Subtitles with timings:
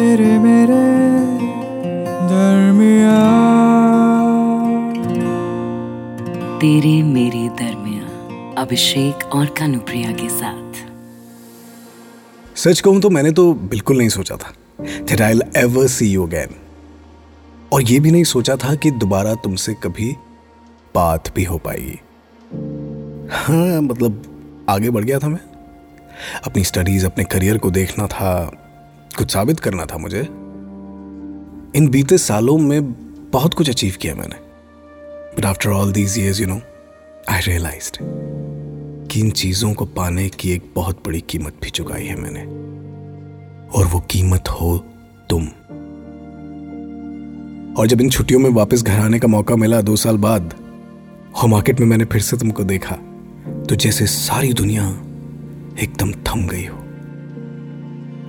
[0.00, 0.76] तेरे मेरे
[2.28, 3.16] दरमिया
[6.58, 8.06] तेरे मेरे दरमिया
[8.62, 10.72] अभिषेक और कानुप्रिया के साथ।
[12.56, 14.52] सच कहूँ तो मैंने तो बिल्कुल नहीं सोचा था
[15.04, 16.52] that I'll ever see you again.
[17.72, 20.16] और ये भी नहीं सोचा था कि दोबारा तुमसे कभी
[20.94, 22.00] बात भी हो पाएगी।
[23.32, 24.22] हाँ मतलब
[24.68, 25.40] आगे बढ़ गया था मैं।
[26.46, 28.59] अपनी स्टडीज़ अपने करियर को देखना था
[29.20, 30.20] कुछ साबित करना था मुझे।
[31.76, 32.92] इन बीते सालों में
[33.30, 34.36] बहुत कुछ अचीव किया मैंने।
[35.36, 36.60] But after all these years you know
[37.30, 37.90] I realise
[39.08, 42.42] कि इन चीज़ों को पाने की एक बहुत बड़ी कीमत भी चुकाई है मैंने।
[43.78, 44.76] और वो कीमत हो
[45.30, 45.46] तुम।
[47.74, 50.54] और जब इन छुट्टियों में वापस घर आने का मौका मिला दो साल बाद,
[51.36, 52.96] और मार्केट में मैंने फिर से तुमको देखा
[53.68, 54.90] तो जैसे सारी दुनिया
[55.82, 56.79] एकदम थम गई हो।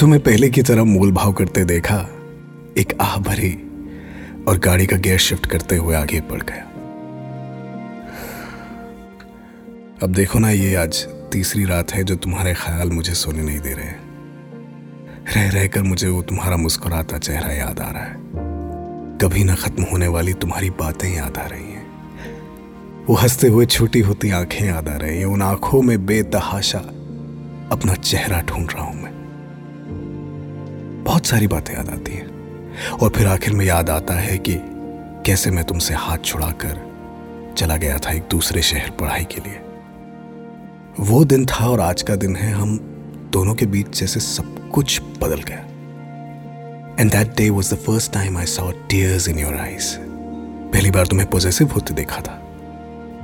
[0.00, 1.96] तुम्हें पहले की तरह मोल भाव करते देखा,
[2.78, 3.52] एक आह भरी
[4.48, 6.62] और गाड़ी का गियर शिफ्ट करते हुए आगे बढ़ गया।
[10.02, 13.72] अब देखो ना, ये आज तीसरी रात है जो तुम्हारे ख्याल मुझे सोने नहीं दे
[13.72, 13.92] रहे।
[15.34, 18.14] रह रहकर मुझे वो तुम्हारा मुस्कुराता चेहरा याद आ रहा है।
[19.18, 21.86] कभी ना खत्म होने वाली तुम्हारी बातें याद आ रही हैं।
[23.08, 26.78] वो हँसते हुए छोटी होती आँखें याद आ रही हैं। उन आँखों में बेतहाशा
[27.72, 29.05] अपना चेहरा ढूंढ रहा हूँ मैं।
[31.06, 32.34] बहुत सारी बातें याद आती हैं।
[32.92, 34.54] और फिर आखिर में याद आता है कि
[35.26, 39.60] कैसे मैं तुमसे हाथ छुड़ाकर चला गया था एक दूसरे शहर पढ़ाई के लिए।
[41.00, 42.78] वो दिन था और आज का दिन है, हम
[43.32, 45.58] दोनों के बीच जैसे सब कुछ बदल गया।
[47.00, 49.96] And that day was the first time I saw tears in your eyes
[50.72, 52.32] पहली बार तुम्हें पॉजिटिव होते देखा था।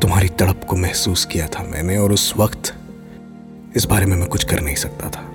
[0.03, 2.75] तुम्हारी तड़प को महसूस किया था मैंने और उस वक्त
[3.77, 5.32] इस बारे में मैं कुछ कर नहीं सकता था।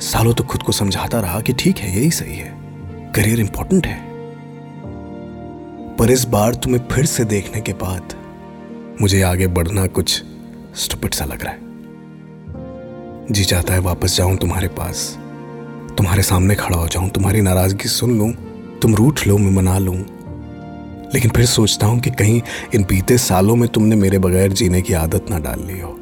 [0.00, 2.54] सालों तो खुद को समझाता रहा कि ठीक है, यही सही है।
[3.14, 4.06] करियर इंपॉर्टेंट है।
[5.96, 8.14] पर इस बार तुम्हें फिर से देखने के बाद
[9.00, 10.22] मुझे आगे बढ़ना कुछ
[10.74, 11.60] स्टुपिड सा लग रहा है।
[13.30, 15.18] जी चाहता है वापस जाऊँ तुम्हारे पास,
[15.98, 18.32] तुम्हारे सामने खड़ा हो जाऊँ, तुम्हारी नाराज़गी सुन लूँ,
[18.82, 19.96] तुम रूठ लो, मैं मना लूँ।
[21.14, 22.42] लेकिन फिर सोचता हूँ कि कहीं
[22.74, 26.00] इन बीते सालों में तुमने मेरे बगैर जीने की आदत ना डाल ली हो।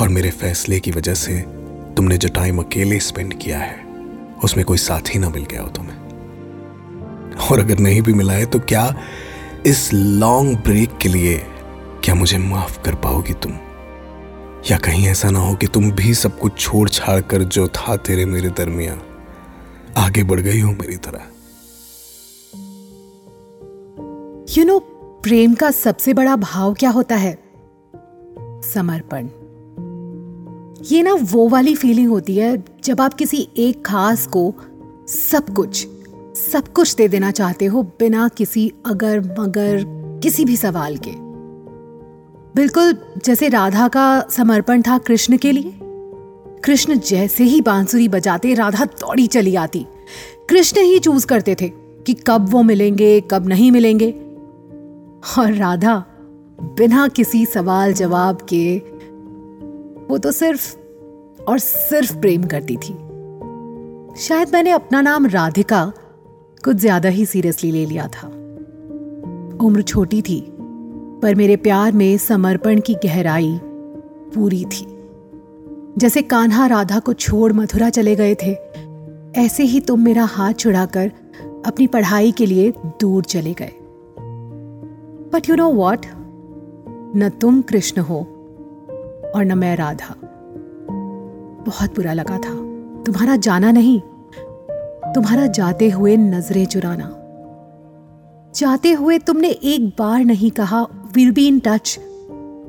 [0.00, 1.61] और मेरे फैसले की वजह से
[1.96, 3.80] तुमने जो टाइम अकेले स्पेंड किया है,
[4.44, 5.96] उसमें कोई साथी ना मिल गया हो तुम्हें।
[7.40, 8.94] और अगर नहीं भी मिला है तो क्या
[9.66, 11.36] इस लॉन्ग ब्रेक के लिए,
[12.04, 13.52] क्या मुझे माफ़ कर पाओगी तुम?
[14.70, 17.96] या कहीं ऐसा ना हो कि तुम भी सब कुछ छोड़ छाड़ कर जो था
[17.96, 19.00] तेरे मेरे दरमियान,
[19.96, 21.28] आगे बढ़ गई हो मेरी तरह।
[24.58, 24.78] यू नो
[25.22, 27.38] प्रेम का सबसे बड़ा भाव क्या होता है?
[28.64, 29.28] समर्पण।
[30.90, 34.54] ये ना वो वाली फीलिंग होती है जब आप किसी एक खास को
[35.08, 35.88] सब कुछ
[36.52, 39.84] सब कुछ दे देना चाहते हो बिना किसी अगर मगर
[40.22, 41.10] किसी भी सवाल के।
[42.56, 45.72] बिल्कुल जैसे राधा का समर्पण था कृष्ण के लिए।
[46.64, 49.86] कृष्ण जैसे ही बांसुरी बजाते, राधा दौड़ी चली आती।
[50.48, 51.68] कृष्ण ही चूज़ करते थे
[52.06, 54.10] कि कब वो मिलेंगे, कब नहीं मिलेंगे।
[55.38, 56.04] और राधा
[56.62, 58.82] बिना किसी सवाल जवाब के
[60.12, 62.92] वो तो सिर्फ़ और सिर्फ़ प्रेम करती थी।
[64.18, 65.92] शायद मैंने अपना नाम राधिका
[66.64, 68.26] कुछ ज़्यादा ही सीरियसली ले लिया था।
[69.66, 70.40] उम्र छोटी थी,
[71.22, 73.58] पर मेरे प्यार में समर्पण की गहराई
[74.34, 74.86] पूरी थी।
[75.98, 78.52] जैसे कान्हा राधा को छोड़ मथुरा चले गए थे,
[79.36, 81.10] ऐसे ही तुम मेरा हाथ छुड़ाकर
[81.66, 83.72] अपनी पढ़ाई के लिए दूर चले गए।
[85.32, 86.06] बट यू नो वॉट
[87.16, 88.31] न तुम कृष्ण हो
[89.34, 90.14] और न मैं राधा।
[91.66, 92.54] बहुत बुरा लगा था।
[93.04, 94.00] तुम्हारा जाना नहीं।
[95.14, 97.08] तुम्हारा जाते हुए नज़रें चुराना।
[98.54, 100.82] जाते हुए तुमने एक बार नहीं कहा
[101.14, 101.98] विल बी इन टच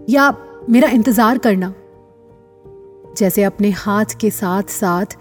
[0.10, 0.34] या
[0.70, 1.74] मेरा इंतज़ार करना।
[3.18, 5.16] जैसे अपने हाथ के साथ साथ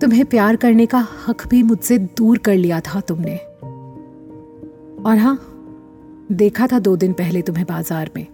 [0.00, 3.36] तुम्हें प्यार करने का हक भी मुझसे दूर कर लिया था तुमने।
[5.02, 5.38] और हाँ,
[6.32, 8.26] देखा था दो दिन पहले तुम्हें बाज़ार में।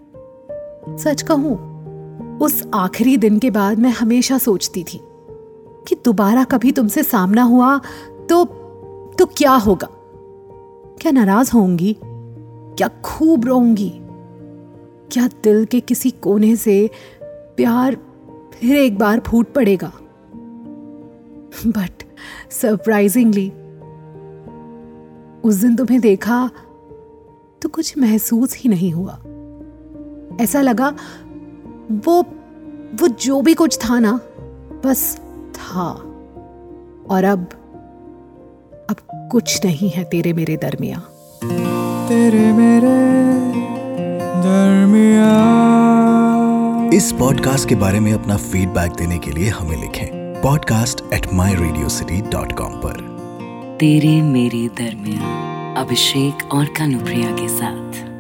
[0.99, 1.57] सच कहूँ
[2.41, 5.01] उस आखिरी दिन के बाद मैं हमेशा सोचती थी
[5.89, 7.79] कि दोबारा कभी तुमसे सामना हुआ
[8.31, 8.45] तो
[9.19, 9.89] तो क्या होगा?
[11.01, 11.97] क्या नाराज़ होंगी?
[12.05, 13.93] क्या खूब रोऊँगी?
[15.11, 16.91] क्या दिल के किसी कोने से
[17.27, 17.97] प्यार
[18.53, 19.93] फिर एक बार फूट पड़ेगा?
[21.67, 22.03] बट
[22.51, 23.49] सरप्राइजिंगली
[25.45, 26.51] उस दिन तुम्हें देखा
[27.63, 29.19] तो कुछ महसूस ही नहीं हुआ।
[30.41, 30.97] ऐसा लगा
[31.93, 32.23] वो
[33.01, 34.21] वो जो भी कुछ था ना
[34.85, 35.21] बस
[35.55, 35.91] था।
[37.11, 37.49] और अब
[38.91, 38.97] अब
[39.33, 40.99] कुछ नहीं है तेरे मेरे दरमिया।
[42.09, 42.99] तेरे मेरे
[44.43, 45.55] दरमिया।
[46.97, 51.55] इस पॉडकास्ट के बारे में अपना फीडबैक देने के लिए हमें लिखें podcast at my
[51.55, 53.15] radio city dot com पर।
[53.81, 55.45] तेरे मेरे दरमिया
[55.81, 58.14] अभिषेक और कानुप्रिया के साथ।